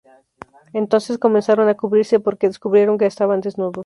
[0.73, 3.75] Entonces comenzaron a cubrirse porque descubrieron que estaban desnudos.